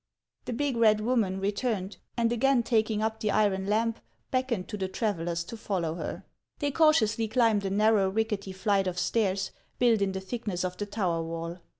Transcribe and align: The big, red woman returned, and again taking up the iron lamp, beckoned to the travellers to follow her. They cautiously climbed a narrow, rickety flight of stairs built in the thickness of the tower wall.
The 0.45 0.53
big, 0.53 0.77
red 0.77 0.99
woman 0.99 1.39
returned, 1.39 1.97
and 2.17 2.33
again 2.33 2.63
taking 2.63 3.03
up 3.03 3.19
the 3.19 3.29
iron 3.29 3.67
lamp, 3.67 3.99
beckoned 4.31 4.67
to 4.69 4.77
the 4.77 4.87
travellers 4.87 5.43
to 5.43 5.55
follow 5.55 5.93
her. 5.93 6.23
They 6.57 6.71
cautiously 6.71 7.27
climbed 7.27 7.65
a 7.65 7.69
narrow, 7.69 8.09
rickety 8.09 8.51
flight 8.51 8.87
of 8.87 8.97
stairs 8.97 9.51
built 9.77 10.01
in 10.01 10.13
the 10.13 10.19
thickness 10.19 10.63
of 10.65 10.75
the 10.77 10.87
tower 10.87 11.21
wall. 11.21 11.59